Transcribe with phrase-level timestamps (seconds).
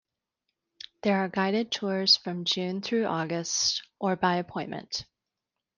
[1.03, 5.05] There are guided tours from June through August, or by appointment.